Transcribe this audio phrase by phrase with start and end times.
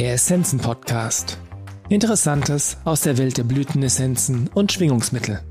[0.00, 1.36] Der Essenzen Podcast.
[1.90, 5.42] Interessantes aus der Welt der Blütenessenzen und Schwingungsmittel.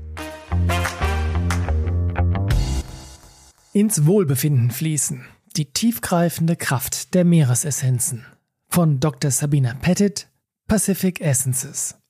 [3.72, 5.24] Ins Wohlbefinden fließen.
[5.56, 8.26] Die tiefgreifende Kraft der Meeresessenzen.
[8.66, 9.30] Von Dr.
[9.30, 10.28] Sabina Pettit,
[10.66, 12.00] Pacific Essences.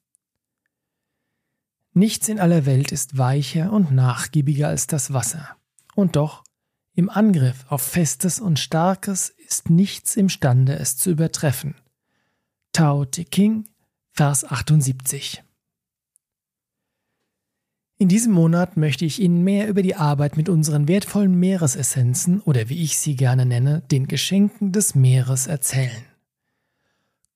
[1.92, 5.58] Nichts in aller Welt ist weicher und nachgiebiger als das Wasser.
[5.94, 6.42] Und doch,
[6.94, 11.74] im Angriff auf Festes und Starkes ist nichts imstande, es zu übertreffen.
[12.72, 13.64] Tao Te King,
[14.12, 15.42] Vers 78.
[17.98, 22.68] In diesem Monat möchte ich Ihnen mehr über die Arbeit mit unseren wertvollen Meeresessenzen oder
[22.68, 26.04] wie ich sie gerne nenne, den Geschenken des Meeres erzählen.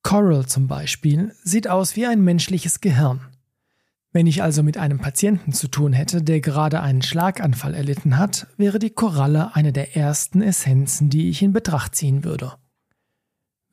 [0.03, 3.21] Coral zum Beispiel sieht aus wie ein menschliches Gehirn.
[4.13, 8.47] Wenn ich also mit einem Patienten zu tun hätte, der gerade einen Schlaganfall erlitten hat,
[8.57, 12.53] wäre die Koralle eine der ersten Essenzen, die ich in Betracht ziehen würde.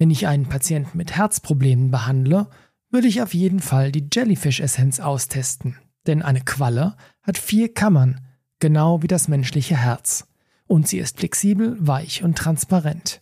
[0.02, 2.48] Wenn ich einen Patienten mit Herzproblemen behandle,
[2.90, 8.20] würde ich auf jeden Fall die Jellyfish-Essenz austesten, denn eine Qualle hat vier Kammern,
[8.58, 10.26] genau wie das menschliche Herz,
[10.66, 13.22] und sie ist flexibel, weich und transparent.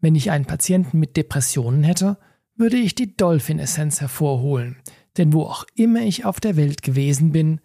[0.00, 2.18] Wenn ich einen Patienten mit Depressionen hätte,
[2.56, 4.74] würde ich die Dolphin-Essenz hervorholen,
[5.18, 7.60] denn wo auch immer ich auf der Welt gewesen bin,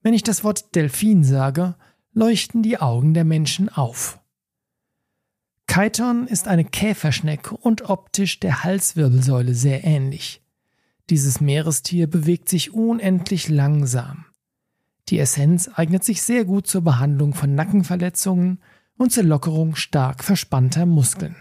[0.00, 1.74] wenn ich das Wort Delfin sage,
[2.12, 4.20] leuchten die Augen der Menschen auf.
[5.68, 10.42] Chiton ist eine Käferschnecke und optisch der Halswirbelsäule sehr ähnlich.
[11.10, 14.26] Dieses Meerestier bewegt sich unendlich langsam.
[15.08, 18.60] Die Essenz eignet sich sehr gut zur Behandlung von Nackenverletzungen
[18.96, 21.36] und zur Lockerung stark verspannter Muskeln.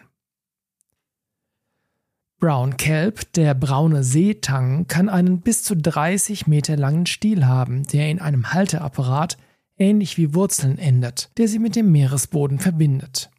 [2.38, 8.10] Brown Kelp, der braune Seetang, kann einen bis zu 30 Meter langen Stiel haben, der
[8.12, 9.38] in einem Halteapparat
[9.78, 13.32] ähnlich wie Wurzeln endet, der sie mit dem Meeresboden verbindet.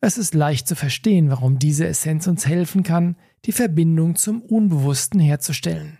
[0.00, 5.20] Es ist leicht zu verstehen, warum diese Essenz uns helfen kann, die Verbindung zum Unbewussten
[5.20, 5.98] herzustellen.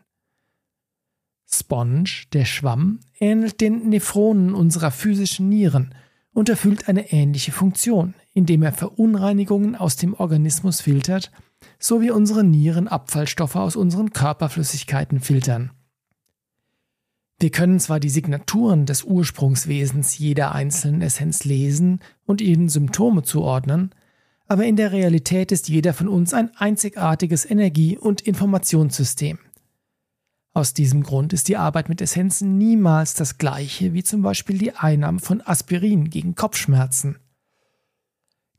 [1.51, 5.95] Sponge, der Schwamm, ähnelt den Nephronen unserer physischen Nieren
[6.33, 11.33] und erfüllt eine ähnliche Funktion, indem er Verunreinigungen aus dem Organismus filtert
[11.79, 15.71] so wie unsere Nieren Abfallstoffe aus unseren Körperflüssigkeiten filtern.
[17.41, 23.95] Wir können zwar die Signaturen des Ursprungswesens jeder einzelnen Essenz lesen und ihnen Symptome zuordnen,
[24.49, 29.39] aber in der Realität ist jeder von uns ein einzigartiges Energie- und Informationssystem.
[30.53, 34.75] Aus diesem Grund ist die Arbeit mit Essenzen niemals das gleiche wie zum Beispiel die
[34.75, 37.19] Einnahme von Aspirin gegen Kopfschmerzen.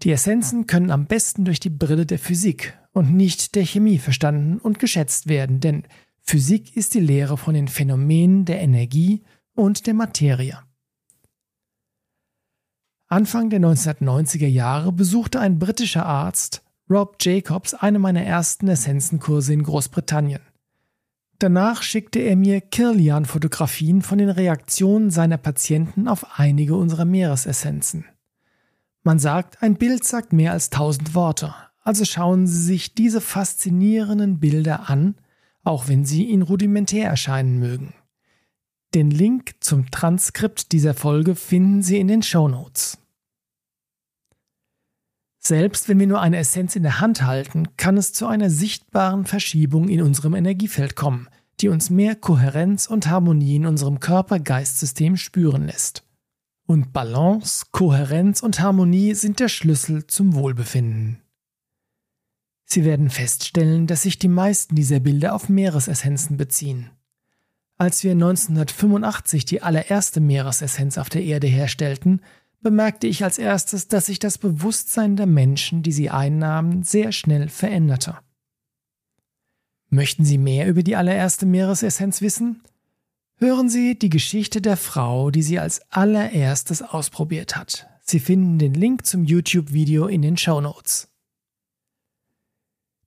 [0.04, 4.60] Die Essenzen können am besten durch die Brille der Physik und nicht der Chemie verstanden
[4.60, 5.84] und geschätzt werden, denn
[6.22, 9.24] Physik ist die Lehre von den Phänomenen der Energie
[9.56, 10.60] und der Materie.
[13.08, 19.64] Anfang der 1990er Jahre besuchte ein britischer Arzt, Rob Jacobs, eine meiner ersten Essenzenkurse in
[19.64, 20.42] Großbritannien.
[21.40, 28.06] Danach schickte er mir Kirlian-Fotografien von den Reaktionen seiner Patienten auf einige unserer Meeresessenzen.
[29.04, 34.40] Man sagt, ein Bild sagt mehr als tausend Worte, also schauen Sie sich diese faszinierenden
[34.40, 35.16] Bilder an,
[35.70, 37.94] auch wenn sie Ihnen rudimentär erscheinen mögen.
[38.96, 42.98] Den Link zum Transkript dieser Folge finden Sie in den Show Notes.
[45.38, 49.26] Selbst wenn wir nur eine Essenz in der Hand halten, kann es zu einer sichtbaren
[49.26, 51.30] Verschiebung in unserem Energiefeld kommen,
[51.62, 56.04] die uns mehr Kohärenz und Harmonie in unserem Körper-Geist-System spüren lässt.
[56.66, 61.22] Und Balance, Kohärenz und Harmonie sind der Schlüssel zum Wohlbefinden.
[62.72, 66.92] Sie werden feststellen, dass sich die meisten dieser Bilder auf Meeresessenzen beziehen.
[67.78, 72.22] Als wir 1985 die allererste Meeresessenz auf der Erde herstellten,
[72.62, 77.50] bemerkte ich als erstes, dass sich das Bewusstsein der Menschen, die sie einnahmen, sehr schnell
[77.50, 78.18] veränderte.
[79.90, 82.62] Möchten Sie mehr über die allererste Meeresessenz wissen?
[83.38, 87.88] Hören Sie die Geschichte der Frau, die sie als allererstes ausprobiert hat.
[88.04, 91.09] Sie finden den Link zum YouTube-Video in den Show Notes.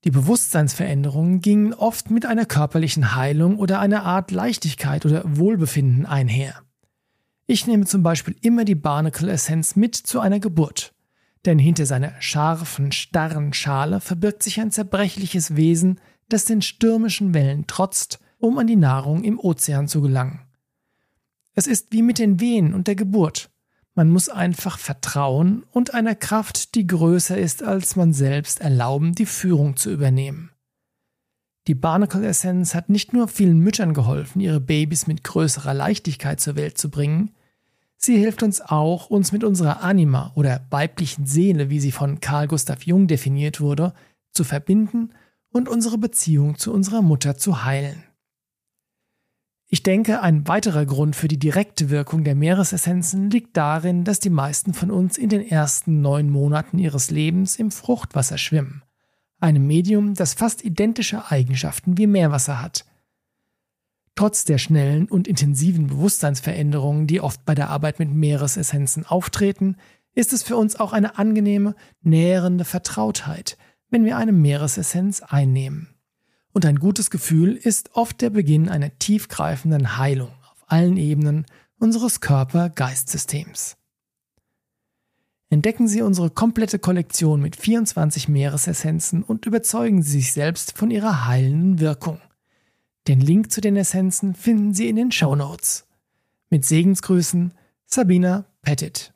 [0.04, 6.62] Die Bewusstseinsveränderungen gingen oft mit einer körperlichen Heilung oder einer Art Leichtigkeit oder Wohlbefinden einher.
[7.46, 10.94] Ich nehme zum Beispiel immer die Barnacle-Essenz mit zu einer Geburt,
[11.44, 17.66] denn hinter seiner scharfen, starren Schale verbirgt sich ein zerbrechliches Wesen, das den stürmischen Wellen
[17.66, 20.40] trotzt um an die Nahrung im Ozean zu gelangen.
[21.55, 23.50] Es ist wie mit den Wehen und der Geburt.
[23.94, 29.27] Man muss einfach vertrauen und einer Kraft, die größer ist als man selbst, erlauben, die
[29.27, 30.50] Führung zu übernehmen.
[31.69, 36.56] Die Barnacle Essenz hat nicht nur vielen Müttern geholfen, ihre Babys mit größerer Leichtigkeit zur
[36.56, 37.33] Welt zu bringen,
[37.97, 42.49] sie hilft uns auch, uns mit unserer Anima oder weiblichen Seele, wie sie von Carl
[42.49, 43.93] Gustav Jung definiert wurde,
[44.33, 45.12] zu verbinden
[45.53, 48.03] und unsere Beziehung zu unserer Mutter zu heilen.
[49.74, 54.28] Ich denke, ein weiterer Grund für die direkte Wirkung der Meeresessenzen liegt darin, dass die
[54.28, 58.82] meisten von uns in den ersten neun Monaten ihres Lebens im Fruchtwasser schwimmen,
[59.40, 62.84] einem Medium, das fast identische Eigenschaften wie Meerwasser hat.
[64.14, 69.78] Trotz der schnellen und intensiven Bewusstseinsveränderungen, die oft bei der Arbeit mit Meeresessenzen auftreten,
[70.14, 73.56] ist es für uns auch eine angenehme, nährende Vertrautheit,
[73.88, 75.92] wenn wir eine Meeresessenz einnehmen.
[76.52, 81.46] Und ein gutes Gefühl ist oft der Beginn einer tiefgreifenden Heilung auf allen Ebenen
[81.78, 83.76] unseres Körper-Geist-Systems.
[85.49, 91.26] Entdecken Sie unsere komplette Kollektion mit 24 Meeresessenzen und überzeugen Sie sich selbst von ihrer
[91.26, 92.20] heilenden Wirkung.
[93.08, 95.87] Den Link zu den Essenzen finden Sie in den Show Notes.
[96.48, 97.52] Mit Segensgrüßen,
[97.84, 99.12] Sabina Pettit.